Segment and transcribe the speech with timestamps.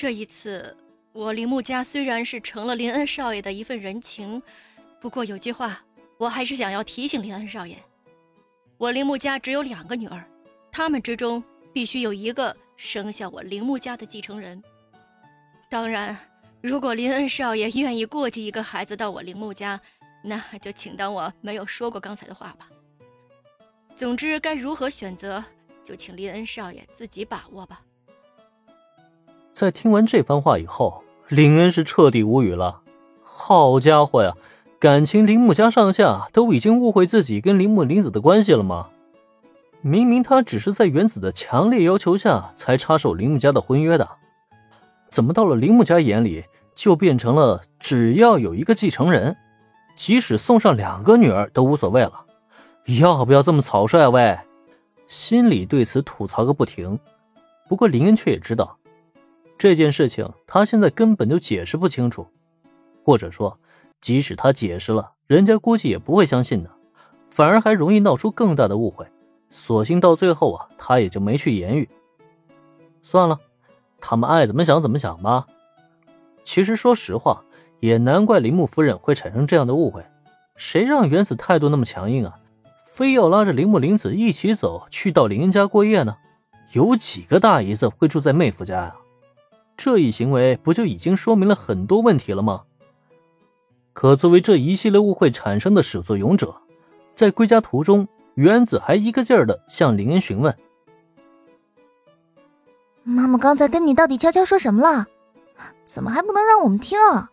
[0.00, 0.76] 这一次，
[1.12, 4.40] 我林木家虽然是成了林恩少爷的一份人情，
[5.00, 5.84] 不过有句话，
[6.18, 7.76] 我还是想要提醒林恩少爷：
[8.76, 10.24] 我林木家只有两个女儿，
[10.70, 11.42] 她们之中
[11.72, 14.62] 必须有一个生下我林木家的继承人。
[15.68, 16.16] 当然，
[16.60, 19.80] 如果林恩少爷愿意过继一个孩子到我林木家，
[20.22, 22.68] 那就请当我没有说过刚才的话吧。
[23.96, 25.44] 总之，该如何选择，
[25.82, 27.82] 就请林恩少爷自己把握吧。
[29.58, 32.80] 在听完这番话以后，林恩是彻底无语了。
[33.20, 34.36] 好家伙呀，
[34.78, 38.90] 感情铃木家上下都已经误会自己跟铃木林子的关系了吗？
[39.80, 44.08] 明明他只是在原子的强烈要求下才插手铃木家的婚约的，
[45.08, 49.36] 怎么到了铃木家眼里就变成了只要有一个继承人，
[49.96, 52.12] 即使送上两个女儿都无所谓了？
[53.00, 54.06] 要不要这么草率？
[54.06, 54.38] 喂，
[55.08, 56.96] 心里对此吐槽个不停。
[57.68, 58.76] 不过林恩却也知道。
[59.58, 62.28] 这件事情他现在根本就解释不清楚，
[63.04, 63.58] 或者说，
[64.00, 66.70] 即使他解释了，人家估计也不会相信的，
[67.28, 69.04] 反而还容易闹出更大的误会。
[69.50, 71.88] 索性到最后啊，他也就没去言语。
[73.02, 73.40] 算了，
[74.00, 75.46] 他们爱怎么想怎么想吧。
[76.44, 77.42] 其实说实话，
[77.80, 80.04] 也难怪铃木夫人会产生这样的误会。
[80.54, 82.38] 谁让原子态度那么强硬啊，
[82.86, 86.16] 非要拉着铃木玲子一起走去到林家过夜呢？
[86.74, 88.94] 有几个大姨子会住在妹夫家呀？
[89.78, 92.64] 这一行为不就已经说明了很多问题了吗？
[93.92, 96.52] 可作为这一系列误会产生的始作俑者，
[97.14, 100.56] 在归家途中，原子还一个劲儿的向林恩询问
[103.04, 105.06] ：“妈妈刚才跟你到底悄悄说什么了？
[105.84, 107.30] 怎么还不能让我们听啊？”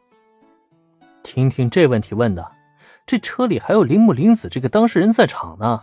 [1.23, 2.51] 听听这问题问的，
[3.07, 5.81] 这车里还有铃木林子这个当事人在场呢，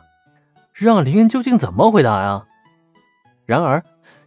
[0.72, 2.46] 让林恩究竟怎么回答呀？
[3.46, 3.84] 然而。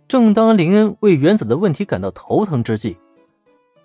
[0.08, 2.98] 正当林恩为原子的问题感到头疼之际，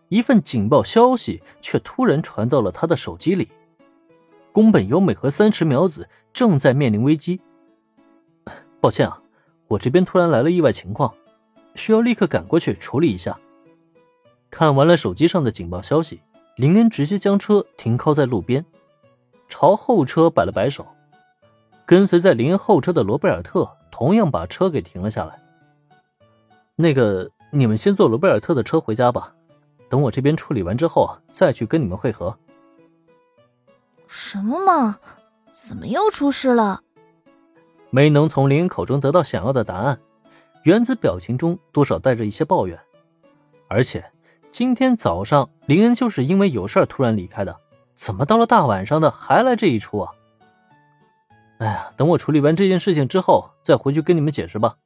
[0.08, 3.48] 一份警报消息却突然传到了他的手机里：
[4.52, 7.40] 宫本由美和三池苗子正在面临危机。
[8.82, 9.22] 抱歉啊，
[9.68, 11.14] 我这边突然来了意外情况，
[11.74, 13.38] 需要立刻赶过去处理一下。
[14.50, 16.20] 看完了手机上的警报消息，
[16.56, 18.64] 林恩直接将车停靠在路边，
[19.48, 20.86] 朝后车摆了摆手。
[21.86, 25.39] 跟随在林恩后车的罗贝尔特同样把车给停了下来。
[26.80, 29.34] 那个，你们先坐罗贝尔特的车回家吧，
[29.90, 32.34] 等我这边处理完之后再去跟你们会合。
[34.06, 34.98] 什么嘛？
[35.52, 36.80] 怎么又出事了？
[37.90, 40.00] 没能从林恩口中得到想要的答案，
[40.62, 42.80] 原子表情中多少带着一些抱怨。
[43.68, 44.04] 而且
[44.48, 47.54] 今天早上林恩就是因为有事儿突然离开的，
[47.94, 50.12] 怎么到了大晚上的还来这一出啊？
[51.58, 54.76] 哎呀，等我处理完这件事情之后再回去跟你们解释吧。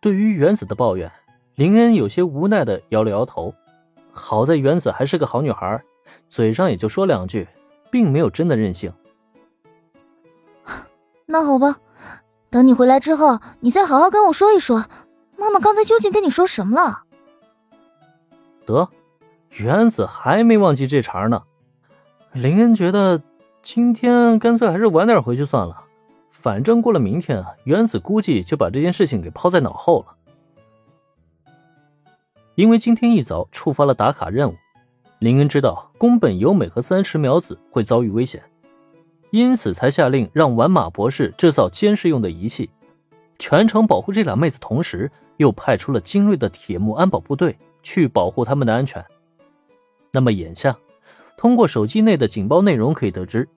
[0.00, 1.12] 对于原子的抱怨，
[1.56, 3.54] 林恩有些无奈的摇了摇头。
[4.10, 5.82] 好在原子还是个好女孩，
[6.26, 7.46] 嘴上也就说两句，
[7.90, 8.92] 并没有真的任性。
[11.26, 11.76] 那好吧，
[12.48, 14.86] 等你回来之后，你再好好跟我说一说，
[15.36, 17.04] 妈妈刚才究竟跟你说什么了。
[18.64, 18.88] 得，
[19.50, 21.42] 原子还没忘记这茬呢。
[22.32, 23.20] 林恩觉得
[23.62, 25.84] 今天干脆还是晚点回去算了。
[26.30, 30.16] 反正过了明天啊，原子估计就把这件事情给抛在脑后了。
[32.54, 34.54] 因为今天一早触发了打卡任务，
[35.18, 38.42] 林恩知道宫本由美和三池苗子会遭遇危险，
[39.30, 42.70] 因此才下令让丸马博士制造监视用的仪器，
[43.38, 49.04] 全程保护这俩妹子，同时又派出了精锐的铁木安保部队去保护他们的安全。
[50.12, 50.76] 那么眼下，
[51.36, 53.48] 通过手机内的警报内容可以得知。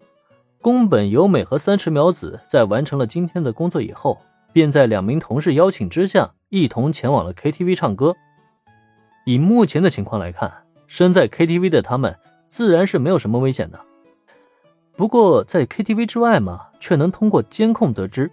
[0.64, 4.18] 宫本由美和三池苗子在完成了今天的工作以后，
[4.54, 8.16] 便在两名同事邀请之下，一同前往了 KTV 唱歌。
[9.26, 13.82] 以目前的情况来看，身在 KTV 的他们自然是没有什么危险的。
[14.96, 18.32] 不过在 KTV 之外嘛，却能通过监控得知，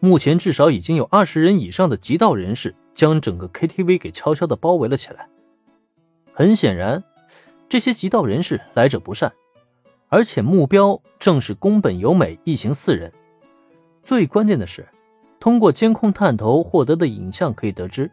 [0.00, 5.28] 目前至少已经有二十人以上的极道人士将整个 KTV 给悄悄的包围了起来。
[6.32, 7.04] 很显然，
[7.68, 9.32] 这些极道人士来者不善。
[10.12, 13.10] 而且目标正是宫本由美一行四人。
[14.02, 14.86] 最关键的是，
[15.40, 18.10] 通过监控探头获得的影像可以得知，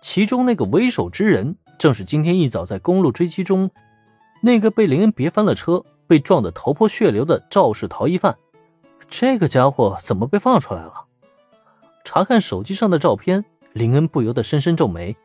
[0.00, 3.68] 其中那个为首之人正是今天一早在公路追击中
[4.42, 8.38] 那个被林恩别翻了车、被撞得头破血流的肇事逃逸犯。
[9.08, 11.06] 这个家伙怎么被放出来了？
[12.04, 15.16] 查看手机上的照片，林恩不由得深深皱眉。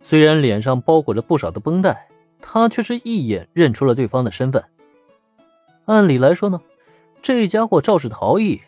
[0.00, 2.06] 虽然脸上包裹着不少的绷带，
[2.40, 4.62] 他却是一眼认出了对方的身份。
[5.88, 6.60] 按理来说呢，
[7.22, 8.60] 这家伙肇事逃逸，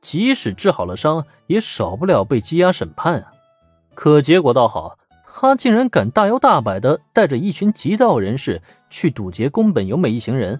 [0.00, 3.32] 即使治好了伤，也少不了被羁押审判啊。
[3.94, 4.96] 可结果倒好，
[5.26, 10.58] 他竟然敢大摇大摆的带着一群极道人士去堵截宫本由美一行人。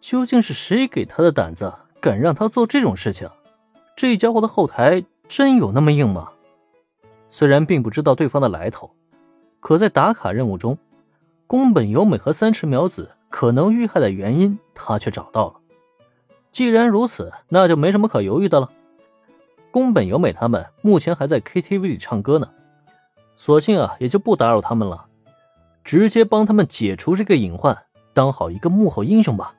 [0.00, 1.70] 究竟是谁给他的胆子，
[2.00, 3.28] 敢让他做这种事情？
[3.94, 6.30] 这家伙的后台真有那么硬吗？
[7.28, 8.90] 虽然并不知道对方的来头，
[9.60, 10.78] 可在打卡任务中，
[11.46, 15.54] 宫本由美和三池苗子可能遇害的原因，他却找到了。
[16.52, 18.70] 既然如此，那就没什么可犹豫的了。
[19.70, 22.50] 宫本由美他们目前还在 KTV 里唱歌呢，
[23.34, 25.06] 索性啊也就不打扰他们了，
[25.82, 29.54] 直接帮他们解除这个隐患，当好一个幕后英雄吧。